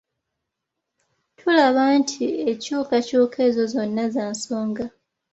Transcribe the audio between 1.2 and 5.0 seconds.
Tulaba nti enkyukakyuka ezo zonna za nsonga.